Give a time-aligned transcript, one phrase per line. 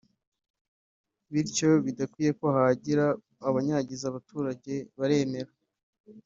[1.31, 3.05] bityo bidakwiye ko hagira
[3.47, 5.51] abayangiza abaturage baremera